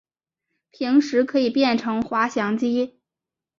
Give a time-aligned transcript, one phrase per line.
[0.71, 2.99] 平时可以变成滑翔机。